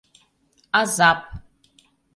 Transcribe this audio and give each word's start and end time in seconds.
Азап! 0.79 1.19